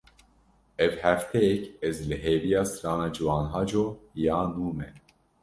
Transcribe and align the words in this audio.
Ev 0.85 0.93
hefteyek 1.03 1.63
ez 1.89 1.97
li 2.09 2.17
hêviya 2.23 2.61
strana 2.71 3.07
Ciwan 3.15 3.45
Haco 3.53 3.85
ya 4.23 4.35
nû 4.53 4.67
me. 4.77 4.87